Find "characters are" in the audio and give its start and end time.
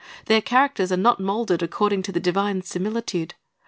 0.41-0.97